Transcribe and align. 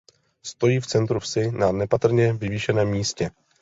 Stojí 0.43 0.79
v 0.79 0.87
centru 0.87 1.19
vsi 1.19 1.51
na 1.51 1.71
nepatrně 1.71 2.33
vyvýšeném 2.33 2.89
místě. 2.89 3.31